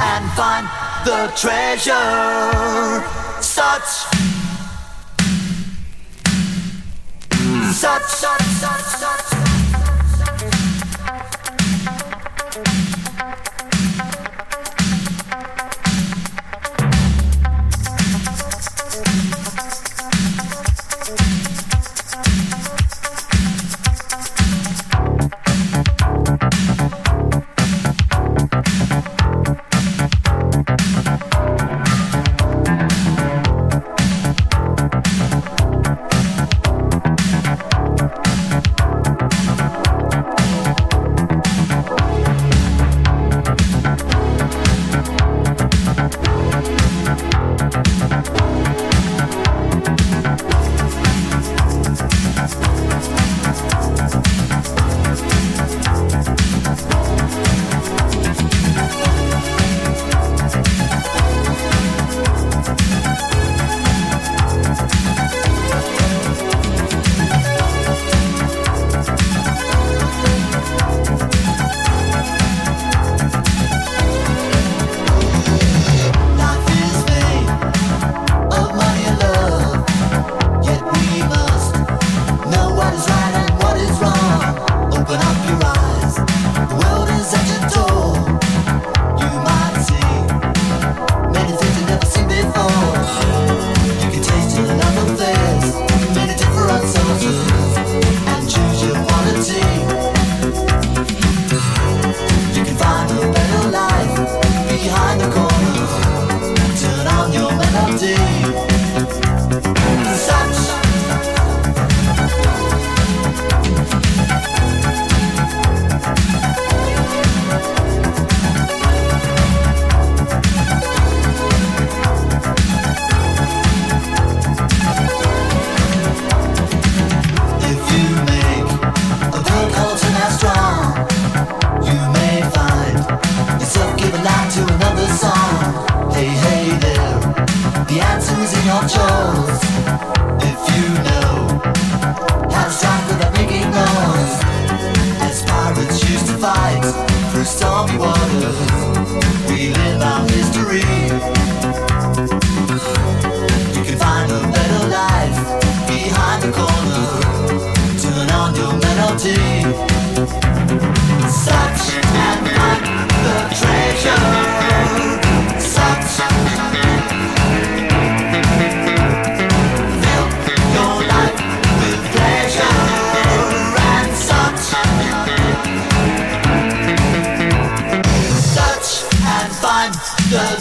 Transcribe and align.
and 0.00 0.30
find 0.32 0.66
the 1.04 1.32
treasure. 1.36 3.02
Such, 3.40 4.06
such, 7.72 8.02
such, 8.02 8.42
such, 8.42 8.80
such. 8.80 9.27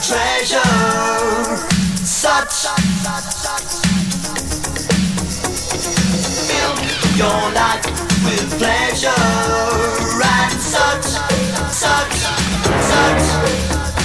treasure. 0.07 0.61
Such. 2.05 2.67
Fill 6.47 6.75
your 7.17 7.51
life 7.51 7.85
with 8.23 8.57
pleasure 8.57 9.09
and 10.23 10.61
such, 10.61 11.03
such, 11.73 12.17
such. 12.89 13.96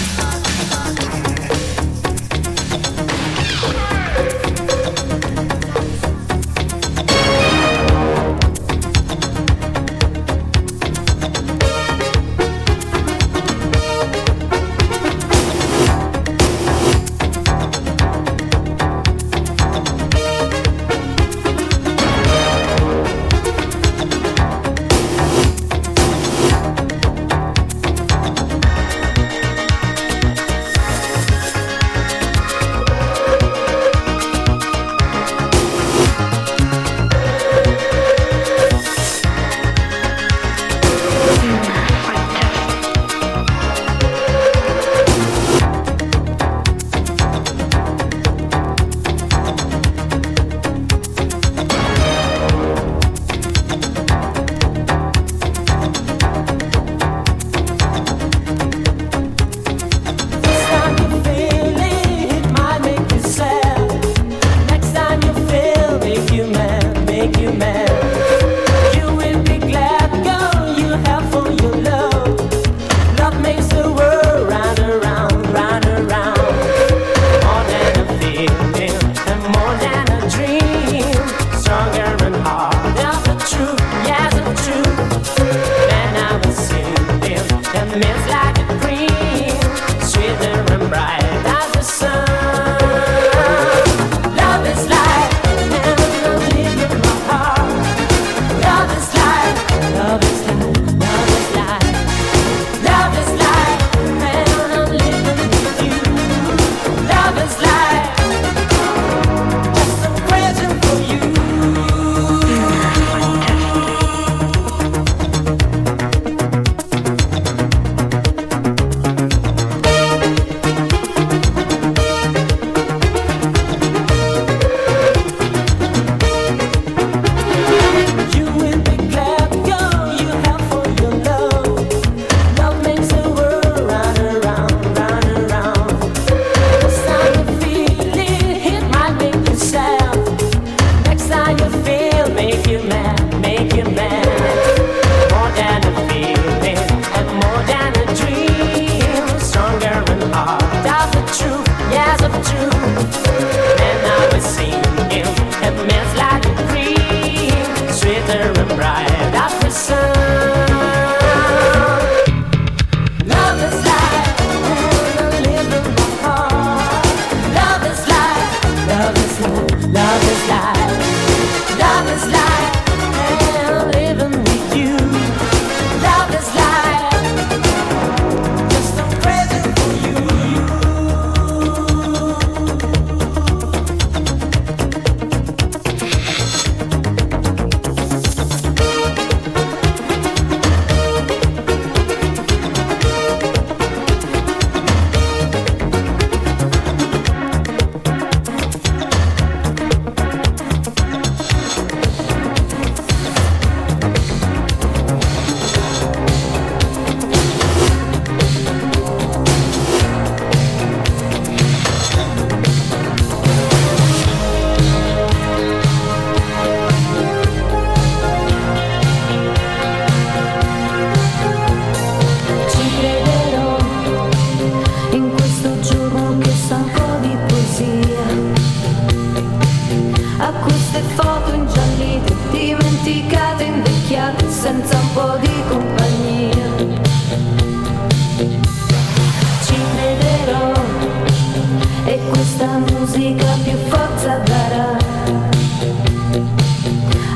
Zara 244.46 244.96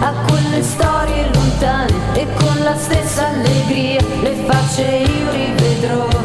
a 0.01 0.13
quelle 0.27 0.63
storie 0.63 1.29
lontane 1.33 1.93
e 2.15 2.27
con 2.35 2.57
la 2.63 2.77
stessa 2.77 3.29
allegria 3.29 4.01
le 4.23 4.35
facce 4.47 4.83
io 4.83 5.31
rivedrò. 5.31 6.16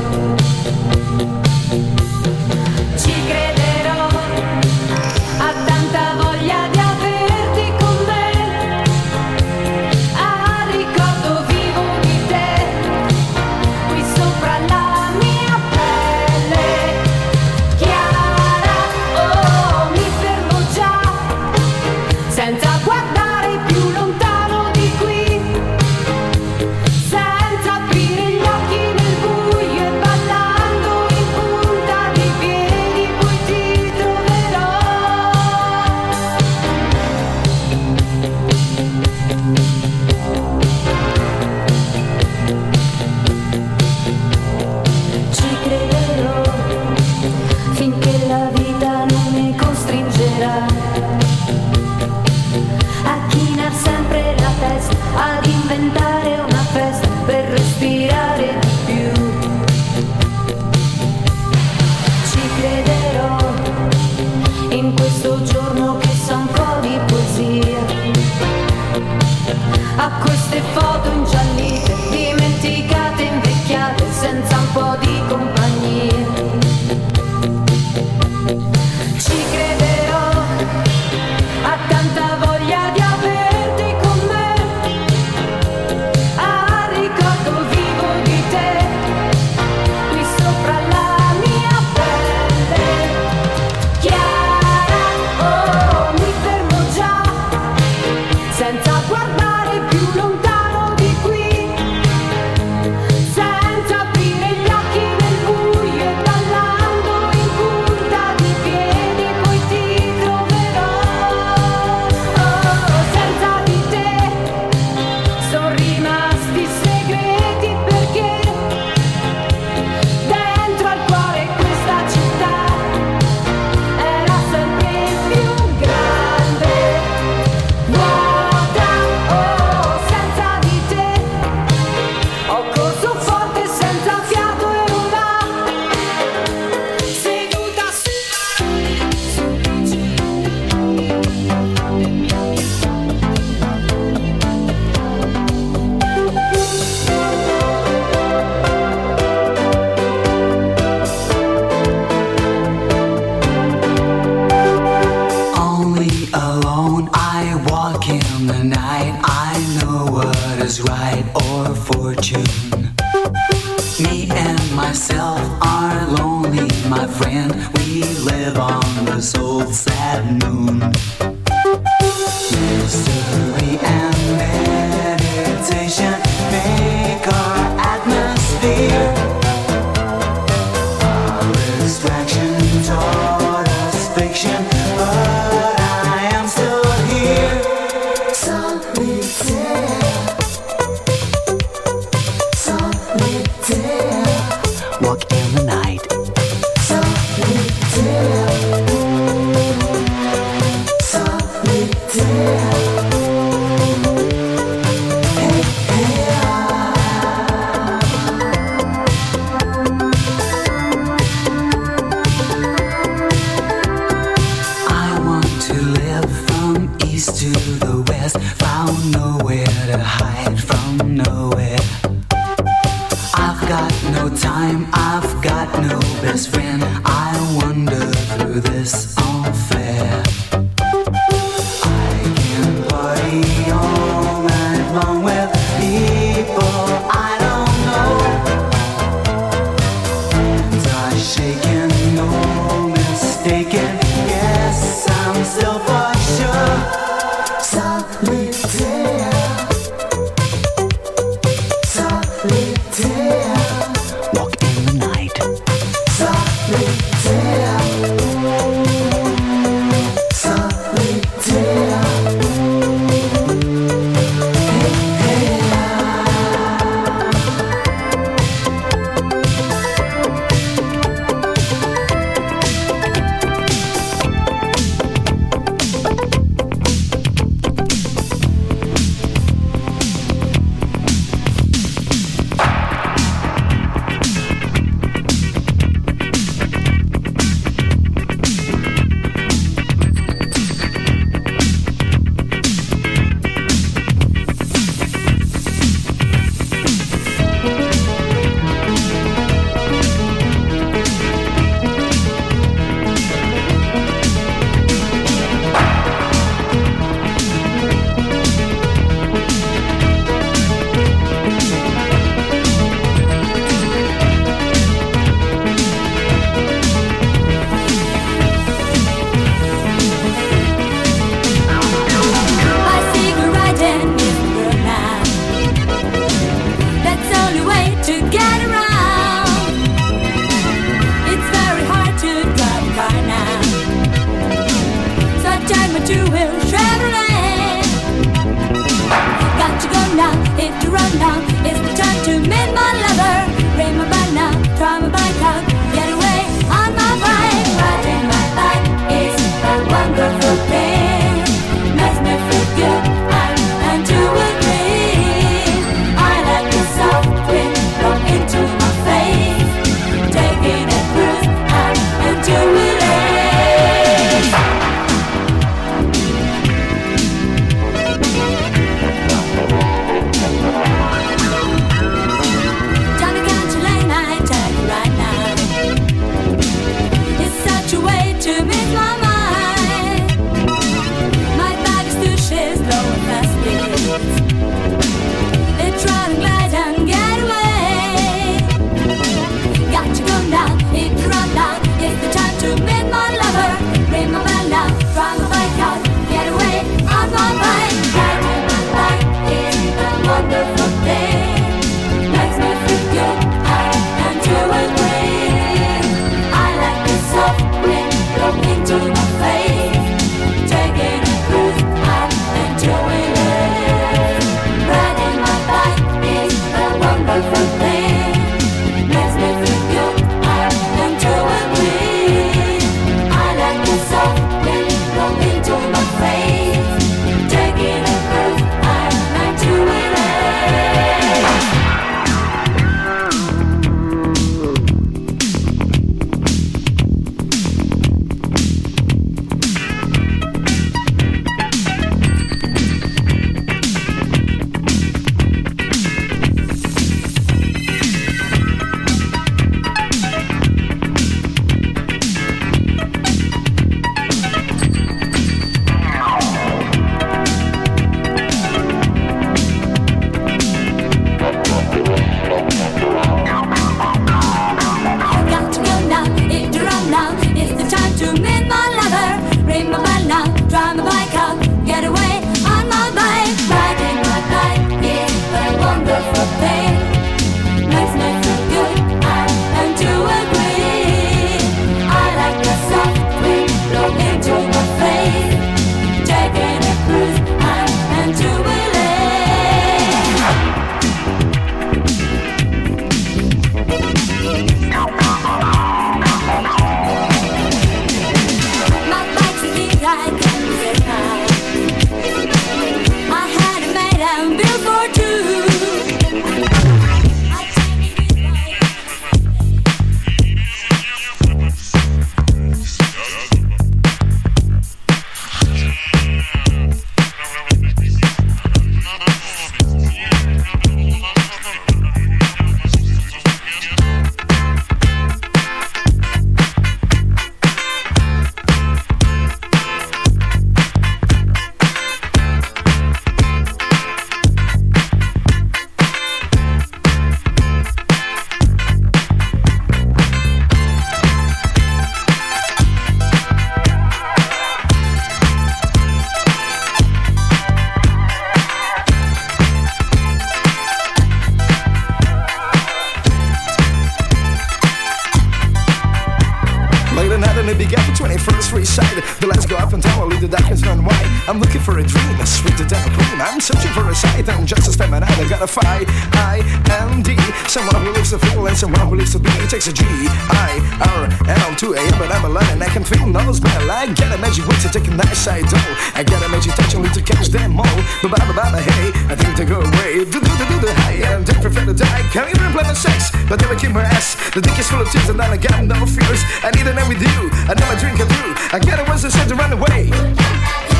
way. 579.01 579.11
I 579.29 579.35
think 579.35 579.55
to 579.57 579.65
go 579.65 579.81
away. 579.81 580.25
Do 580.25 580.37
do 580.39 580.51
do 580.59 580.65
do 580.69 580.77
do. 580.81 580.87
Hey, 581.05 581.25
I'm 581.25 581.43
dead, 581.43 581.61
prefer 581.61 581.85
to 581.85 581.93
die. 581.93 582.21
Can't 582.33 582.49
even 582.49 582.71
play 582.71 582.83
my 582.83 582.93
sex, 582.93 583.31
but 583.49 583.59
never 583.61 583.75
keep 583.75 583.91
my 583.91 584.03
ass. 584.03 584.35
The 584.53 584.61
dick 584.61 584.77
is 584.77 584.89
full 584.89 585.01
of 585.01 585.11
tears 585.11 585.29
and 585.29 585.41
I 585.41 585.57
got 585.57 585.83
no 585.83 586.05
fears. 586.05 586.41
I 586.63 586.71
need 586.71 586.87
a 586.87 586.93
night 586.93 587.09
with 587.09 587.21
you. 587.21 587.49
I 587.69 587.73
know 587.77 587.87
my 587.87 587.97
dream 587.99 588.15
come 588.17 588.29
true. 588.29 588.53
I 588.75 588.79
got 588.79 588.99
it 588.99 589.07
once 589.07 589.25
I 589.25 589.29
said 589.29 589.47
to 589.49 589.55
run 589.55 589.73
away. 589.73 590.90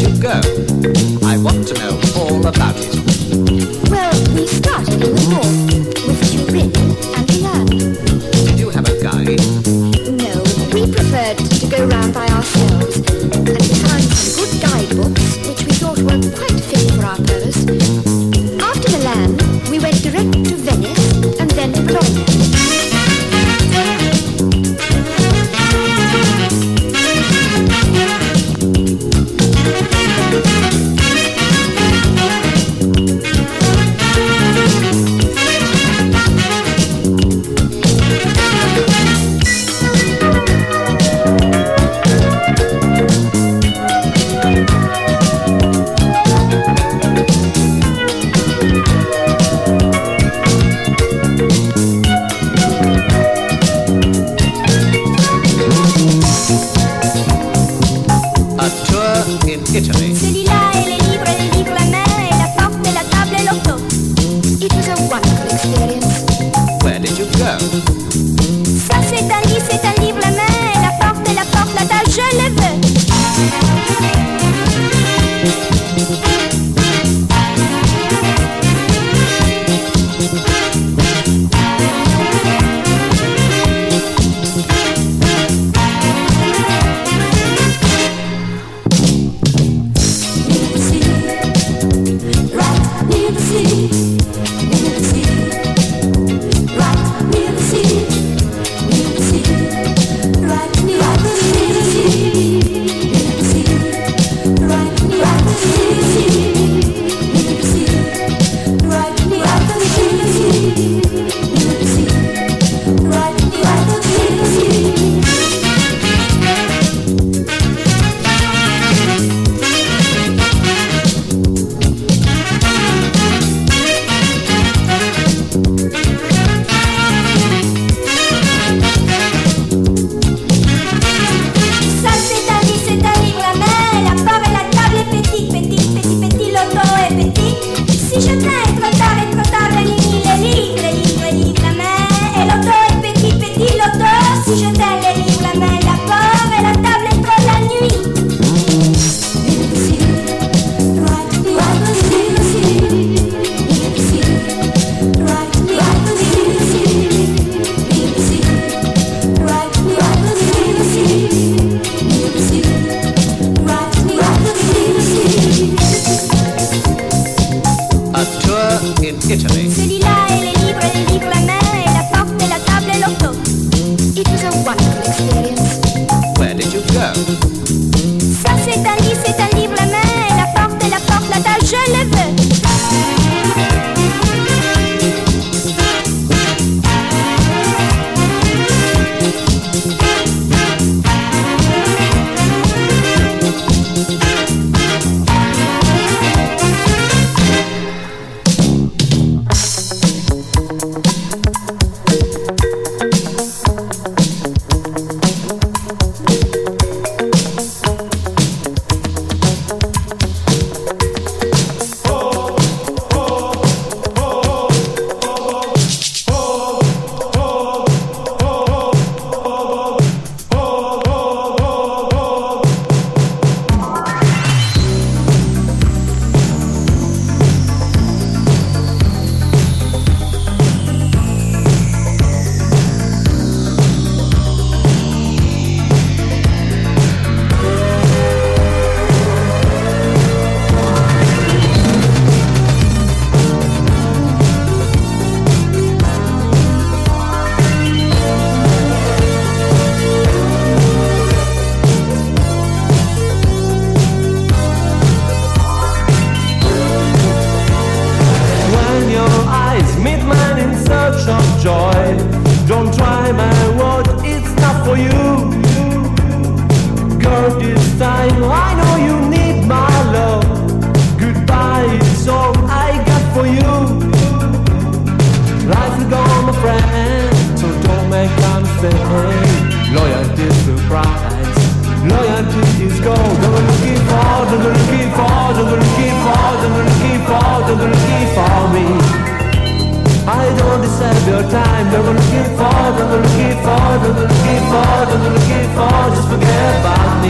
you 0.00 0.18
go. 0.18 0.40
I 1.26 1.36
want 1.36 1.68
to 1.68 1.74
know 1.74 2.00
all 2.16 2.46
about 2.46 2.76
it. 2.78 2.99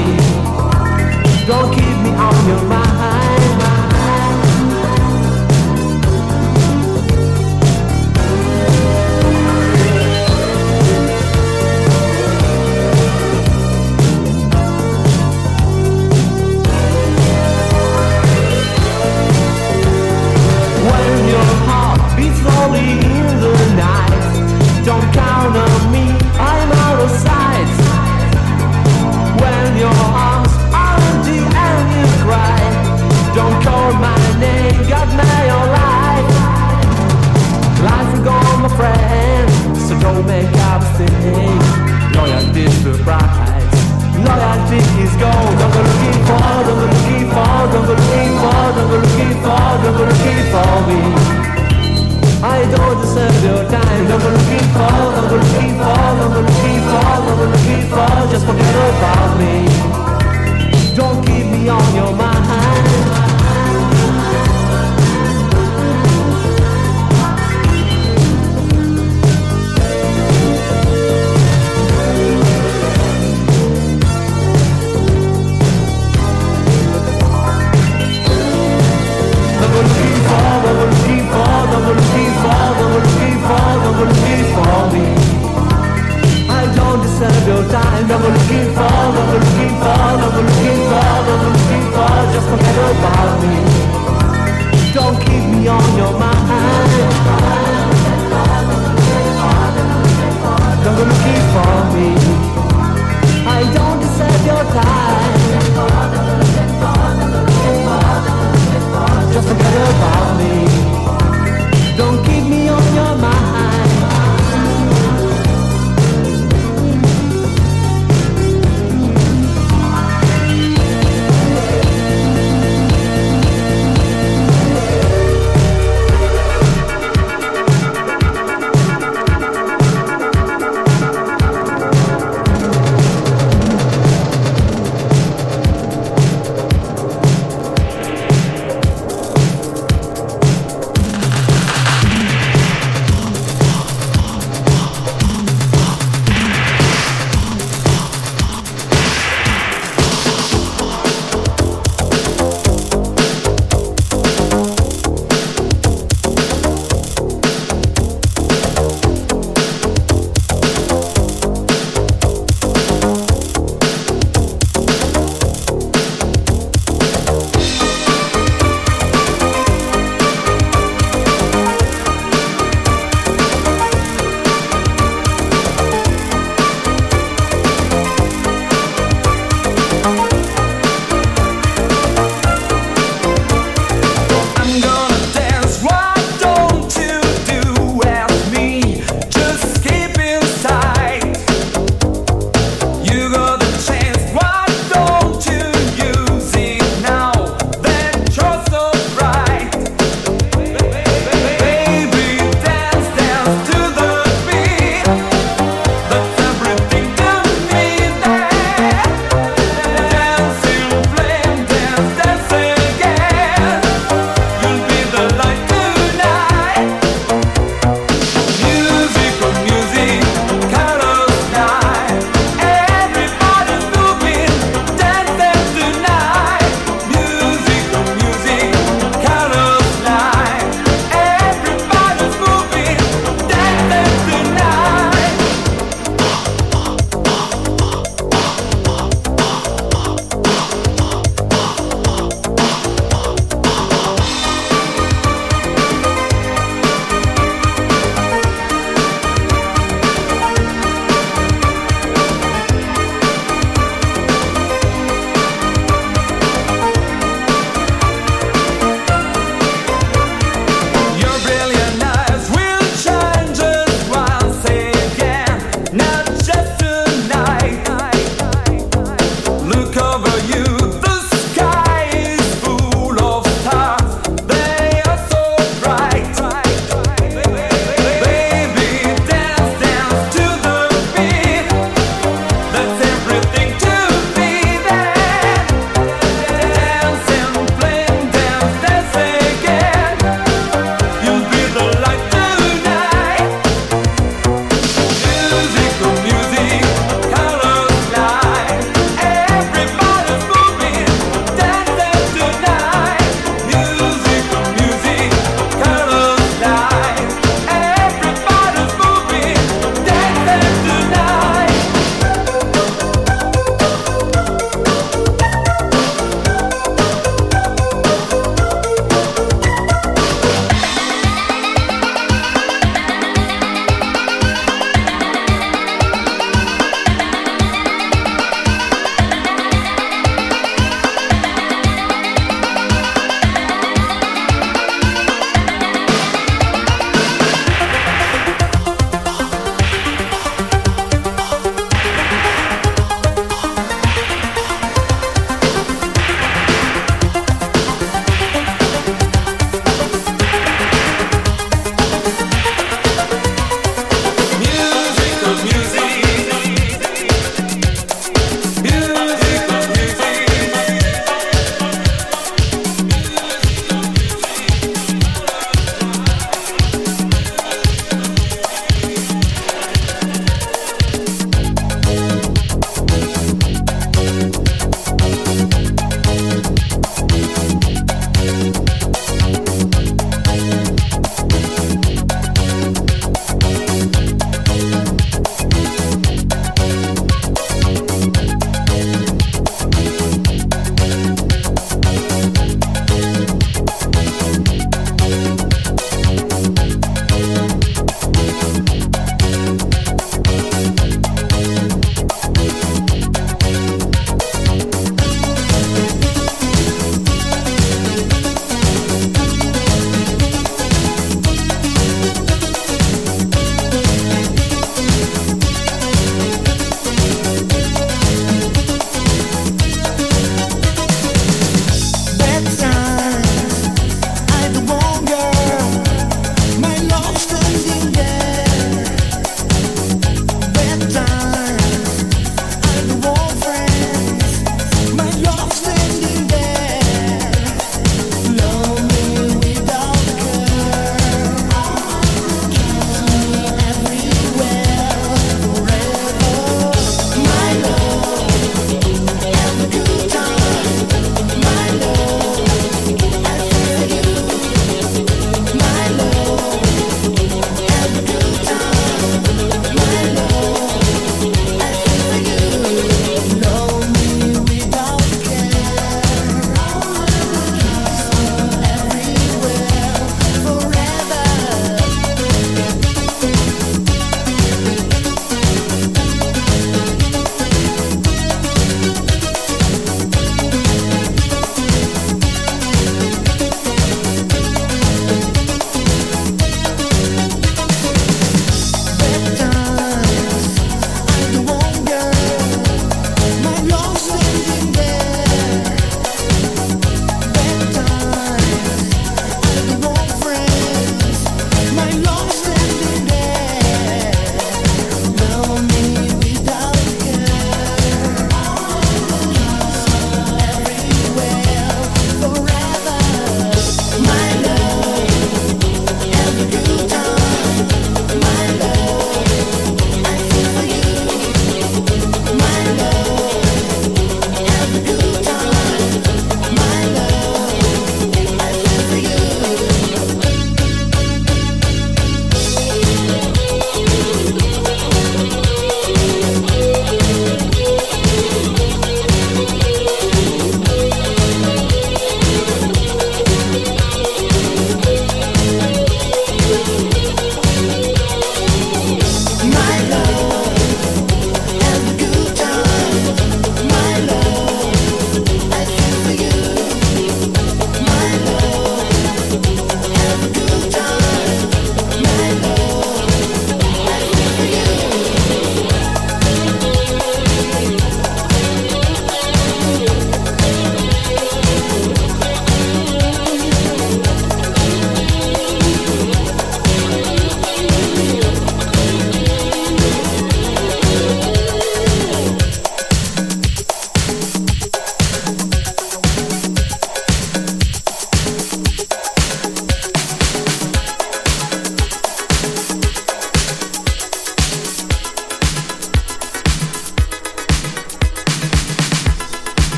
About 0.00 0.29